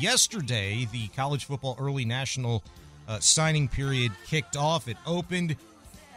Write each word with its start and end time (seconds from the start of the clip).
Yesterday, 0.00 0.88
the 0.90 1.08
college 1.08 1.44
football 1.44 1.76
early 1.78 2.06
national 2.06 2.64
uh, 3.06 3.18
signing 3.20 3.68
period 3.68 4.12
kicked 4.26 4.56
off. 4.56 4.88
It 4.88 4.96
opened 5.06 5.56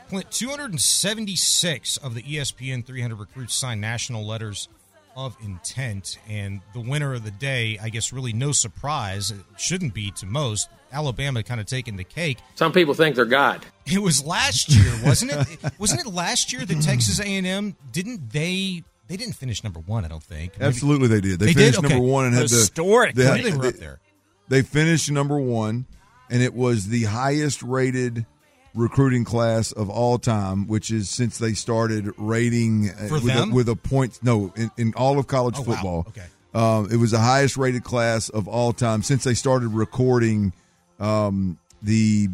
276 0.10 1.98
of 1.98 2.16
the 2.16 2.22
ESPN 2.22 2.86
300 2.86 3.20
recruits 3.20 3.54
signed 3.54 3.82
national 3.82 4.26
letters 4.26 4.70
of 5.18 5.36
intent. 5.44 6.18
And 6.30 6.62
the 6.74 6.80
winner 6.80 7.14
of 7.14 7.26
the 7.26 7.32
day, 7.32 7.78
I 7.82 7.90
guess, 7.90 8.14
really 8.14 8.32
no 8.32 8.54
surprise, 8.54 9.32
it 9.32 9.38
shouldn't 9.58 9.94
be 9.94 10.12
to 10.12 10.26
most. 10.26 10.70
Alabama 10.94 11.44
kind 11.44 11.60
of 11.60 11.66
taking 11.66 11.98
the 11.98 12.04
cake. 12.06 12.38
Some 12.56 12.72
people 12.72 12.94
think 12.94 13.18
they're 13.18 13.26
God. 13.26 13.66
It 13.86 14.00
was 14.00 14.24
last 14.24 14.70
year, 14.70 14.94
wasn't 15.04 15.32
it? 15.32 15.72
wasn't 15.80 16.02
it 16.02 16.08
last 16.08 16.54
year 16.54 16.66
that 16.66 16.82
Texas 16.82 17.20
A&M 17.20 17.76
didn't 17.92 18.32
they? 18.32 18.84
They 19.14 19.18
didn't 19.18 19.36
finish 19.36 19.64
number 19.64 19.80
one, 19.80 20.06
I 20.06 20.08
don't 20.08 20.24
think. 20.24 20.54
Maybe, 20.54 20.66
Absolutely, 20.66 21.08
they 21.08 21.22
did. 21.22 21.40
They, 21.40 21.46
they 21.46 21.54
finished 21.54 21.76
did? 21.82 21.86
Okay. 21.86 21.94
number 21.94 22.12
one 22.12 22.26
and 22.26 22.34
had 22.34 22.50
historic. 22.50 23.14
the 23.14 23.26
they, 23.26 23.42
they, 23.44 23.56
were 23.56 23.68
up 23.68 23.76
there. 23.76 24.00
They 24.48 24.64
finished 24.64 25.12
number 25.12 25.38
one, 25.40 25.86
and 26.32 26.42
it 26.42 26.56
was 26.56 26.88
the 26.88 27.04
highest 27.04 27.62
rated 27.62 28.26
recruiting 28.74 29.24
class 29.24 29.72
of 29.72 29.92
all 29.92 30.18
time, 30.18 30.66
which 30.68 30.90
is 30.90 31.12
since 31.12 31.38
they 31.38 31.54
started 31.54 32.10
rating 32.18 32.90
For 32.90 33.20
with? 33.20 33.30
A, 33.30 33.52
with 33.54 33.70
a 33.70 33.76
point. 33.76 34.18
No, 34.24 34.52
in, 34.56 34.72
in 34.78 34.94
all 34.96 35.20
of 35.20 35.28
college 35.28 35.58
Oh, 35.60 35.62
wow. 35.62 35.66
football. 35.76 36.06
Okay. 36.08 36.26
Um, 36.56 36.88
it 36.92 36.98
was 36.98 37.12
the 37.12 37.20
highest 37.20 37.56
rated 37.56 37.84
class 37.84 38.30
of 38.30 38.48
all 38.48 38.74
time 38.74 39.04
since 39.04 39.24
they 39.24 39.36
started 39.36 39.68
recording 39.68 40.54
um, 41.00 41.60
the 41.84 42.30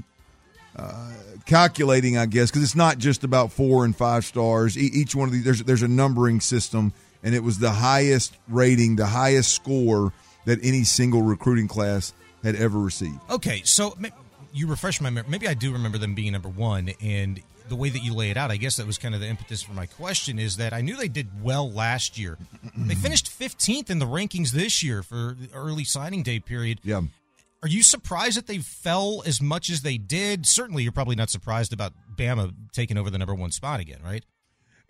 uh, 0.77 1.11
calculating, 1.49 2.17
I 2.17 2.27
guess, 2.27 2.49
because 2.51 2.63
it's 2.63 2.75
not 2.75 2.99
just 2.99 3.23
about 3.23 3.51
four 3.51 3.83
and 3.83 3.95
five 3.95 4.23
stars. 4.23 4.77
E- 4.77 4.91
each 4.93 5.15
one 5.15 5.27
of 5.27 5.33
these, 5.33 5.43
there's 5.43 5.63
there's 5.63 5.83
a 5.83 5.87
numbering 5.87 6.39
system, 6.39 6.93
and 7.23 7.33
it 7.33 7.43
was 7.43 7.59
the 7.59 7.71
highest 7.71 8.37
rating, 8.47 8.95
the 8.95 9.07
highest 9.07 9.53
score 9.53 10.13
that 10.45 10.59
any 10.63 10.83
single 10.83 11.21
recruiting 11.23 11.67
class 11.67 12.13
had 12.43 12.55
ever 12.55 12.79
received. 12.79 13.19
Okay, 13.29 13.61
so 13.65 13.97
you 14.53 14.67
refresh 14.67 15.01
my 15.01 15.09
memory. 15.09 15.29
Maybe 15.29 15.47
I 15.47 15.53
do 15.55 15.73
remember 15.73 15.97
them 15.97 16.13
being 16.13 16.31
number 16.33 16.49
one, 16.49 16.91
and 17.01 17.41
the 17.67 17.75
way 17.75 17.89
that 17.89 18.03
you 18.03 18.13
lay 18.15 18.31
it 18.31 18.37
out, 18.37 18.51
I 18.51 18.57
guess 18.57 18.77
that 18.77 18.87
was 18.87 18.97
kind 18.97 19.13
of 19.13 19.21
the 19.21 19.27
impetus 19.27 19.61
for 19.61 19.73
my 19.73 19.85
question. 19.85 20.39
Is 20.39 20.57
that 20.57 20.73
I 20.73 20.81
knew 20.81 20.95
they 20.95 21.07
did 21.07 21.43
well 21.43 21.69
last 21.69 22.17
year. 22.17 22.37
they 22.75 22.95
finished 22.95 23.27
15th 23.27 23.89
in 23.89 23.99
the 23.99 24.05
rankings 24.07 24.51
this 24.51 24.83
year 24.83 25.03
for 25.03 25.35
the 25.39 25.49
early 25.53 25.83
signing 25.83 26.23
day 26.23 26.39
period. 26.39 26.79
Yeah. 26.83 27.01
Are 27.61 27.67
you 27.67 27.83
surprised 27.83 28.37
that 28.37 28.47
they 28.47 28.59
fell 28.59 29.21
as 29.25 29.41
much 29.41 29.69
as 29.69 29.81
they 29.81 29.97
did? 29.97 30.45
Certainly, 30.45 30.83
you're 30.83 30.91
probably 30.91 31.15
not 31.15 31.29
surprised 31.29 31.73
about 31.73 31.93
Bama 32.15 32.53
taking 32.71 32.97
over 32.97 33.09
the 33.09 33.17
number 33.17 33.35
one 33.35 33.51
spot 33.51 33.79
again, 33.79 33.99
right? 34.03 34.23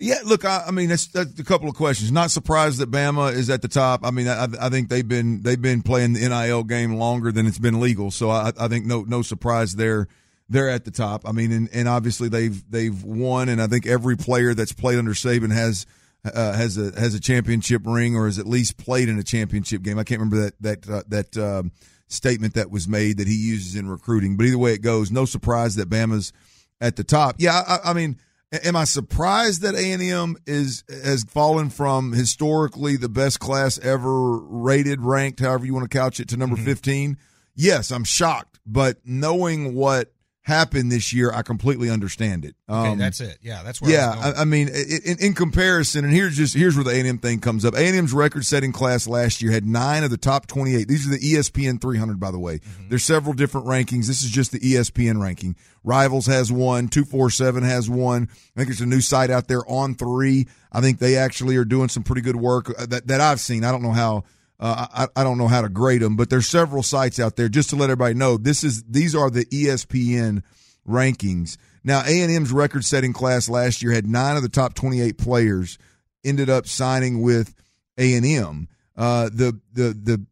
Yeah, 0.02 0.20
look, 0.23 0.45
I, 0.45 0.66
I 0.67 0.72
mean 0.72 0.90
that's, 0.90 1.08
that's 1.08 1.40
a 1.40 1.44
couple 1.44 1.67
of 1.67 1.75
questions. 1.75 2.12
Not 2.12 2.31
surprised 2.31 2.80
that 2.80 2.90
Bama 2.90 3.34
is 3.34 3.50
at 3.50 3.62
the 3.62 3.67
top. 3.67 4.06
I 4.06 4.12
mean, 4.12 4.28
I, 4.28 4.47
I 4.62 4.70
think 4.70 4.90
they've 4.90 5.08
been 5.08 5.42
they've 5.42 5.62
been 5.62 5.81
playing 5.81 6.14
the 6.14 6.28
NIL 6.28 6.64
game 6.64 6.95
longer 6.95 7.31
than 7.31 7.45
it's 7.45 7.59
been 7.59 7.81
legal, 7.81 8.09
so 8.12 8.30
I, 8.30 8.53
I 8.58 8.67
think 8.70 8.86
no 8.86 9.02
no 9.02 9.22
surprise 9.22 9.75
there. 9.75 10.08
They're 10.47 10.70
at 10.70 10.86
the 10.86 10.92
top. 10.92 11.28
I 11.28 11.31
mean, 11.31 11.52
and, 11.52 11.70
and 11.73 11.88
obviously 11.88 12.30
they've 12.30 12.64
they've 12.72 13.03
won, 13.03 13.50
and 13.50 13.62
I 13.62 13.67
think 13.67 13.86
every 13.86 14.16
player 14.16 14.53
that's 14.53 14.72
played 14.72 15.00
under 15.00 15.12
Saban 15.12 15.52
has 15.52 15.85
uh, 16.24 16.53
has 16.53 16.78
a 16.78 16.97
has 16.97 17.13
a 17.13 17.19
championship 17.19 17.81
ring 17.85 18.16
or 18.16 18.25
has 18.25 18.40
at 18.40 18.47
least 18.47 18.78
played 18.78 19.09
in 19.09 19.19
a 19.19 19.24
championship 19.24 19.81
game. 19.81 20.00
I 20.00 20.03
can't 20.06 20.22
remember 20.22 20.46
that 20.46 20.62
that 20.62 20.90
uh, 20.90 21.03
that 21.09 21.38
um, 21.38 21.72
statement 22.09 22.56
that 22.56 22.70
was 22.70 22.88
made 22.88 23.18
that 23.18 23.28
he 23.28 23.36
uses 23.36 23.75
in 23.75 23.90
recruiting, 23.90 24.36
but 24.36 24.46
either 24.46 24.58
way 24.58 24.74
it 24.74 24.81
goes, 24.81 25.12
no 25.12 25.24
surprise 25.24 25.75
that 25.75 25.90
Bama's 25.90 26.34
at 26.81 26.97
the 26.97 27.03
top. 27.03 27.38
Yeah, 27.40 27.62
I, 27.66 27.92
I 27.92 27.94
mean. 27.94 28.20
Am 28.52 28.75
I 28.75 28.86
surprised 28.86 29.62
that 29.62 29.75
A 29.75 29.92
and 29.92 30.02
M 30.02 30.36
is 30.47 30.84
has 30.90 31.24
fallen 31.24 31.70
from 31.70 32.14
historically 32.14 32.97
the 32.97 33.08
best 33.08 33.40
class 33.40 33.78
ever 33.78 34.40
rated, 34.40 35.02
ranked, 35.02 35.40
however 35.40 35.68
you 35.68 35.75
want 35.75 35.84
to 35.84 35.96
couch 35.96 36.20
it, 36.20 36.30
to 36.30 36.36
number 36.36 36.56
mm-hmm. 36.56 36.66
fifteen? 36.66 37.18
Yes, 37.53 37.92
I'm 37.92 38.03
shocked, 38.03 38.59
but 38.66 38.97
knowing 39.06 39.76
what 39.76 40.12
happened 40.41 40.91
this 40.91 41.13
year, 41.13 41.31
I 41.33 41.41
completely 41.41 41.89
understand 41.89 42.44
it. 42.45 42.55
Okay, 42.67 42.89
Um, 42.91 42.97
that's 42.97 43.19
it. 43.22 43.38
Yeah, 43.41 43.61
that's 43.63 43.81
where. 43.81 43.91
Yeah, 43.91 44.16
going. 44.16 44.35
I, 44.35 44.41
I 44.41 44.45
mean, 44.45 44.69
in, 44.69 45.17
in 45.19 45.33
comparison, 45.33 46.05
and 46.05 46.13
here's 46.13 46.35
just 46.35 46.55
here's 46.55 46.75
where 46.75 46.83
the 46.83 46.91
A 46.91 47.00
and 47.00 47.07
M 47.07 47.17
thing 47.19 47.39
comes 47.39 47.66
up. 47.66 47.75
A 47.75 47.79
and 47.85 47.95
M's 47.95 48.13
record-setting 48.13 48.72
class 48.72 49.07
last 49.07 49.41
year 49.41 49.51
had 49.51 49.66
nine 49.66 50.03
of 50.03 50.09
the 50.09 50.17
top 50.17 50.47
28. 50.47 50.88
These 50.88 51.05
are 51.07 51.11
the 51.11 51.19
ESPN 51.19 51.79
300, 51.81 52.19
by 52.19 52.31
the 52.31 52.39
way. 52.39 52.61
There's 52.88 53.03
several 53.03 53.33
different 53.33 53.67
rankings. 53.67 54.07
This 54.07 54.23
is 54.23 54.31
just 54.31 54.51
the 54.51 54.59
ESPN 54.59 55.22
ranking. 55.22 55.55
Rivals 55.83 56.25
has 56.25 56.51
one. 56.51 56.88
Two 56.88 57.05
four 57.05 57.29
seven 57.29 57.63
has 57.63 57.89
one. 57.89 58.23
I 58.31 58.35
think 58.55 58.69
there's 58.69 58.81
a 58.81 58.85
new 58.85 59.01
site 59.01 59.29
out 59.29 59.47
there 59.47 59.61
On3. 59.63 60.47
I 60.72 60.81
think 60.81 60.99
they 60.99 61.16
actually 61.17 61.55
are 61.57 61.66
doing 61.66 61.89
some 61.89 62.03
pretty 62.03 62.22
good 62.22 62.35
work 62.35 62.69
uh, 62.78 62.85
that 62.88 63.07
that 63.07 63.22
I've 63.22 63.39
seen. 63.39 63.63
I 63.63 63.72
don't 63.72 63.81
know 63.83 63.91
how. 63.94 64.23
Uh, 64.59 64.88
I, 65.16 65.22
I 65.22 65.24
don't 65.24 65.38
know 65.38 65.47
how 65.47 65.62
to 65.62 65.70
grade 65.70 66.02
them, 66.02 66.16
but 66.16 66.30
there's 66.30 66.47
several 66.47 66.84
sites 66.84 67.20
out 67.20 67.36
there. 67.36 67.47
Just 67.47 67.70
to 67.70 67.75
let 67.75 67.86
everybody 67.86 68.14
know, 68.14 68.38
this 68.38 68.64
is 68.64 68.84
these 68.84 69.16
are 69.16 69.30
the 69.30 69.46
ESPN 69.46 70.44
rankings. 70.88 71.58
Now, 71.84 72.02
A&M's 72.06 72.52
record-setting 72.52 73.14
class 73.14 73.47
last 73.47 73.81
year 73.81 73.94
had 73.94 74.06
nine 74.06 74.36
of 74.36 74.44
the 74.44 74.50
top 74.50 74.74
28 74.74 75.18
players 75.18 75.78
ended 76.25 76.50
up 76.50 76.68
signing 76.68 77.22
with 77.22 77.56
A&M. 77.97 78.68
Uh, 78.97 79.30
the 79.31 79.59
the 79.72 79.94
the 79.94 80.25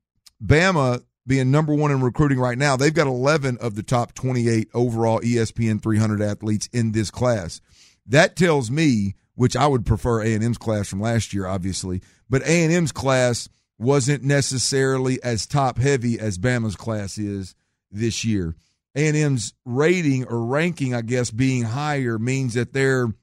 Bama 0.44 1.04
being 1.26 1.52
number 1.52 1.74
one 1.74 1.92
in 1.92 2.02
recruiting 2.02 2.40
right 2.40 2.58
now, 2.58 2.78
they've 2.78 2.94
got 2.94 3.08
11 3.08 3.58
of 3.58 3.76
the 3.76 3.84
top 3.84 4.14
28 4.14 4.70
overall 4.74 5.20
ESPN 5.20 5.82
300 5.82 6.22
athletes 6.22 6.70
in 6.72 6.94
this 6.94 7.12
class. 7.12 7.60
That 8.06 8.38
tells 8.38 8.72
me, 8.72 9.16
which 9.36 9.56
I 9.56 9.68
would 9.68 9.86
prefer 9.86 10.24
A&M's 10.24 10.58
class 10.58 10.88
from 10.88 11.02
last 11.02 11.34
year, 11.34 11.46
obviously, 11.46 12.02
but 12.30 12.42
A&M's 12.44 12.94
class 12.94 13.50
wasn't 13.80 14.24
necessarily 14.24 15.22
as 15.24 15.46
top 15.46 15.78
heavy 15.78 16.20
as 16.20 16.38
Bama's 16.38 16.76
class 16.76 17.18
is 17.18 17.56
this 17.92 18.26
year. 18.26 18.56
A&M's 18.96 19.54
rating 19.66 20.26
or 20.26 20.44
ranking, 20.46 20.96
I 20.96 21.02
guess, 21.02 21.30
being 21.30 21.64
higher 21.64 22.18
means 22.18 22.56
that 22.56 22.74
their 22.74 23.14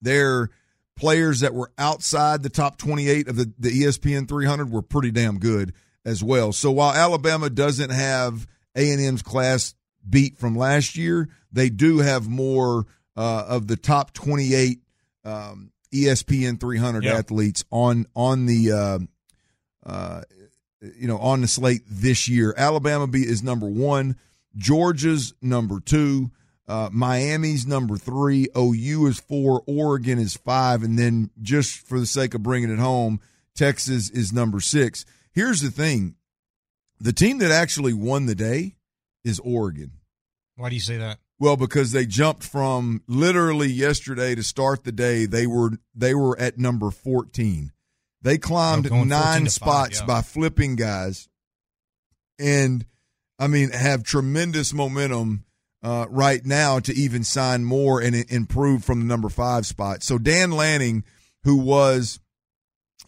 their 0.00 0.50
players 0.96 1.40
that 1.40 1.54
were 1.54 1.70
outside 1.76 2.42
the 2.42 2.48
top 2.48 2.78
28 2.78 3.28
of 3.28 3.36
the, 3.36 3.52
the 3.58 3.70
ESPN 3.82 4.28
300 4.28 4.70
were 4.70 4.82
pretty 4.82 5.10
damn 5.10 5.38
good 5.38 5.72
as 6.04 6.22
well. 6.22 6.52
So 6.52 6.70
while 6.70 6.92
Alabama 6.92 7.50
doesn't 7.50 7.90
have 7.90 8.46
A&M's 8.76 9.22
class 9.22 9.74
beat 10.08 10.38
from 10.38 10.56
last 10.56 10.96
year, 10.96 11.28
they 11.52 11.68
do 11.70 11.98
have 11.98 12.28
more 12.28 12.86
uh, 13.16 13.44
of 13.48 13.66
the 13.66 13.76
top 13.76 14.12
28 14.12 14.78
um, 15.24 15.72
ESPN 15.92 16.60
300 16.60 17.04
Yeah. 17.04 17.14
athletes 17.18 17.64
on 17.70 18.06
on 18.14 18.46
the 18.46 18.72
uh, 18.72 18.98
uh, 19.84 20.22
you 20.80 21.08
know 21.08 21.18
on 21.18 21.40
the 21.40 21.48
slate 21.48 21.82
this 21.88 22.28
year. 22.28 22.54
Alabama 22.56 23.06
be, 23.06 23.22
is 23.22 23.42
number 23.42 23.66
one. 23.66 24.16
Georgia's 24.56 25.34
number 25.42 25.80
two. 25.80 26.30
Uh, 26.66 26.88
Miami's 26.92 27.66
number 27.66 27.96
three. 27.96 28.48
OU 28.56 29.06
is 29.06 29.20
four. 29.20 29.62
Oregon 29.66 30.18
is 30.18 30.36
five. 30.36 30.82
And 30.82 30.98
then, 30.98 31.30
just 31.42 31.86
for 31.86 32.00
the 32.00 32.06
sake 32.06 32.34
of 32.34 32.42
bringing 32.42 32.70
it 32.70 32.78
home, 32.78 33.20
Texas 33.54 34.08
is 34.10 34.32
number 34.32 34.60
six. 34.60 35.04
Here's 35.32 35.60
the 35.60 35.70
thing 35.70 36.14
the 36.98 37.12
team 37.12 37.38
that 37.38 37.50
actually 37.50 37.92
won 37.92 38.26
the 38.26 38.34
day 38.34 38.76
is 39.24 39.40
Oregon. 39.40 39.92
Why 40.56 40.68
do 40.68 40.74
you 40.74 40.80
say 40.80 40.96
that? 40.96 41.18
Well, 41.38 41.56
because 41.56 41.92
they 41.92 42.06
jumped 42.06 42.44
from 42.44 43.02
literally 43.08 43.68
yesterday 43.68 44.34
to 44.34 44.42
start 44.42 44.84
the 44.84 44.92
day, 44.92 45.26
they 45.26 45.46
were 45.46 45.72
they 45.94 46.14
were 46.14 46.38
at 46.38 46.58
number 46.58 46.90
fourteen. 46.90 47.72
They 48.24 48.38
climbed 48.38 48.86
Oh, 48.86 48.88
going 48.90 49.08
14 49.08 49.08
nine 49.08 49.38
to 49.40 49.44
five, 49.44 49.52
spots 49.52 50.00
yeah. 50.00 50.06
by 50.06 50.22
flipping 50.22 50.74
guys, 50.76 51.28
and 52.38 52.84
I 53.38 53.46
mean 53.46 53.70
have 53.70 54.02
tremendous 54.02 54.72
momentum 54.72 55.44
uh, 55.82 56.06
right 56.08 56.44
now 56.44 56.80
to 56.80 56.94
even 56.94 57.22
sign 57.22 57.64
more 57.64 58.00
and 58.00 58.16
improve 58.30 58.82
from 58.84 59.00
the 59.00 59.04
number 59.04 59.28
five 59.28 59.66
spot. 59.66 60.02
So 60.02 60.16
Dan 60.18 60.50
Lanning, 60.52 61.04
who 61.42 61.58
was 61.58 62.18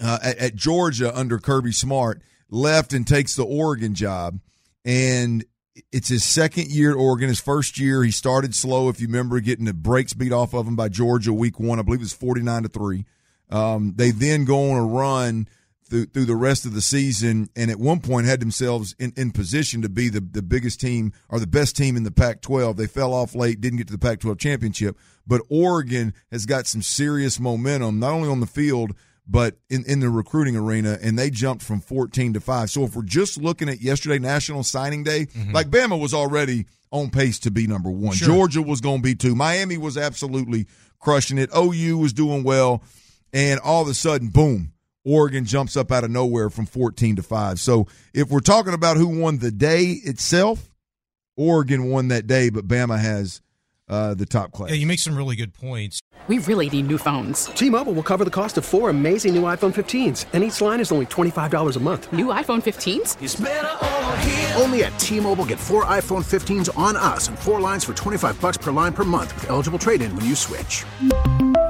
uh, 0.03 0.19
at, 0.23 0.37
at 0.39 0.55
Georgia 0.55 1.17
under 1.19 1.39
Kirby 1.39 1.73
Smart, 1.73 2.21
left 2.51 2.93
and 2.93 3.07
takes 3.07 3.35
the 3.35 3.45
Oregon 3.45 3.95
job, 3.95 4.39
and 4.85 5.45
it's 5.91 6.09
his 6.09 6.25
second 6.25 6.67
year 6.69 6.91
at 6.91 6.97
Oregon. 6.99 7.29
His 7.29 7.41
first 7.41 7.79
year, 7.79 8.03
he 8.05 8.11
started 8.11 8.55
slow. 8.55 8.91
If 8.91 9.01
you 9.01 9.07
remember, 9.07 9.41
getting 9.41 9.65
the 9.65 9.73
brakes 9.75 10.13
beat 10.13 10.33
off 10.33 10.53
of 10.55 10.67
him 10.67 10.77
by 10.77 10.91
Georgia 10.91 11.33
week 11.33 11.59
one, 11.59 11.79
I 11.79 11.83
believe 11.83 12.01
it 12.01 12.05
was 12.05 12.13
forty 12.13 12.43
nine 12.43 12.65
to 12.65 12.69
three. 12.69 13.07
Um, 13.51 13.95
they 13.97 14.11
then 14.11 14.45
go 14.45 14.71
on 14.71 14.77
a 14.77 14.85
run 14.85 15.49
through, 15.89 16.07
through 16.07 16.25
the 16.25 16.37
rest 16.37 16.67
of 16.67 16.75
the 16.75 16.81
season, 16.81 17.49
and 17.55 17.71
at 17.71 17.79
one 17.79 18.01
point 18.01 18.27
had 18.27 18.41
themselves 18.41 18.95
in, 18.99 19.13
in 19.17 19.31
position 19.31 19.83
to 19.83 19.89
be 19.89 20.09
the, 20.09 20.21
the 20.21 20.43
biggest 20.43 20.81
team 20.81 21.13
or 21.29 21.39
the 21.39 21.47
best 21.47 21.77
team 21.77 21.97
in 21.97 22.03
the 22.03 22.11
Pac 22.11 22.41
12. 22.41 22.77
They 22.77 22.87
fell 22.87 23.15
off 23.15 23.35
late, 23.35 23.61
didn't 23.61 23.79
get 23.79 23.87
to 23.89 23.93
the 23.93 23.99
Pac 23.99 24.21
12 24.21 24.39
championship, 24.39 24.97
but 25.27 25.43
Oregon 25.49 26.13
has 26.31 26.47
got 26.47 26.67
some 26.67 26.83
serious 26.83 27.39
momentum, 27.39 28.01
not 28.01 28.13
only 28.13 28.29
on 28.29 28.41
the 28.41 28.47
field, 28.47 28.95
but 29.29 29.57
in, 29.69 29.85
in 29.87 30.01
the 30.01 30.09
recruiting 30.09 30.57
arena, 30.57 30.99
and 31.03 31.19
they 31.19 31.31
jumped 31.31 31.63
from 31.63 31.81
14 31.81 32.35
to 32.35 32.41
5. 32.41 32.71
So 32.71 32.85
if 32.85 32.95
we're 32.95 33.03
just 33.03 33.39
looking 33.39 33.69
at 33.69 33.81
yesterday, 33.81 34.19
National 34.19 34.63
Signing 34.63 35.03
Day, 35.03 35.27
mm-hmm. 35.27 35.53
like 35.53 35.69
Bama 35.69 36.01
was 36.01 36.15
already 36.15 36.67
on 36.93 37.11
pace 37.11 37.39
to 37.41 37.51
be 37.51 37.67
number 37.67 37.91
one. 37.91 38.15
Sure. 38.15 38.29
Georgia 38.29 38.63
was 38.63 38.81
going 38.81 38.99
to 38.99 39.03
be 39.03 39.15
two. 39.15 39.35
Miami 39.35 39.77
was 39.79 39.97
absolutely 39.99 40.67
crushing 41.01 41.39
it. 41.39 41.51
OU 41.57 41.99
was 41.99 42.13
doing 42.13 42.45
well. 42.45 42.83
And 43.37 43.61
all 43.61 43.83
of 43.83 43.89
a 43.89 43.93
sudden, 43.93 44.29
boom, 44.29 44.73
Oregon 45.05 45.45
jumps 45.45 45.77
up 45.77 45.93
out 45.93 46.05
of 46.05 46.11
nowhere 46.11 46.49
from 46.49 46.65
14 46.65 47.17
to 47.17 47.23
5. 47.23 47.61
So 47.61 47.87
if 48.15 48.31
we're 48.31 48.41
talking 48.41 48.73
about 48.73 48.97
who 48.97 49.07
won 49.09 49.41
the 49.41 49.51
day 49.51 49.91
itself, 49.91 50.71
Oregon 51.37 51.91
won 51.91 52.09
that 52.09 52.27
day, 52.27 52.49
but 52.49 52.67
Bama 52.67 52.99
has 52.99 53.43
uh, 53.91 54.15
the 54.15 54.25
top 54.25 54.53
class. 54.53 54.71
Yeah, 54.71 54.77
you 54.77 54.87
make 54.87 55.01
some 55.01 55.15
really 55.15 55.37
good 55.37 55.53
points. 55.53 56.01
We 56.29 56.39
really 56.39 56.71
need 56.71 56.87
new 56.87 56.97
phones. 56.97 57.45
T 57.45 57.69
Mobile 57.69 57.93
will 57.93 58.03
cover 58.03 58.25
the 58.25 58.31
cost 58.31 58.57
of 58.57 58.65
four 58.65 58.89
amazing 58.89 59.35
new 59.35 59.43
iPhone 59.43 59.75
15s, 59.75 60.25
and 60.33 60.43
each 60.43 60.63
line 60.63 60.81
is 60.81 60.91
only 60.91 61.05
$25 61.05 61.77
a 61.77 61.81
month. 61.81 62.11
New 62.15 62.29
iPhone 62.29 62.63
15s? 62.65 64.61
Only 64.61 64.85
at 64.85 64.99
T 64.99 65.21
Mobile 65.21 65.45
get 65.45 65.61
four 65.61 65.85
iPhone 65.85 66.25
15s 66.25 66.77
on 66.79 66.97
us 66.97 67.29
and 67.29 67.39
four 67.39 67.61
lines 67.61 67.85
for 67.85 67.93
25 67.93 68.41
bucks 68.41 68.57
per 68.57 68.73
line 68.73 68.95
per 68.95 69.05
month 69.05 69.35
with 69.35 69.51
eligible 69.51 69.79
trade 69.79 70.01
in 70.01 70.17
when 70.17 70.25
you 70.25 70.35
switch. 70.35 70.85